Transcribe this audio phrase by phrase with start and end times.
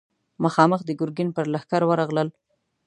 [0.43, 2.29] مخامخ د ګرګين پر لښکر ورغلل.